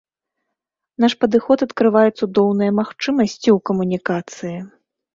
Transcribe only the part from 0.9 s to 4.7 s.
Наш падыход адкрывае цудоўныя магчымасці ў камунікацыі.